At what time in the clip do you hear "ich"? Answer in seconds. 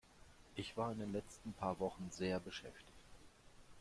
0.55-0.75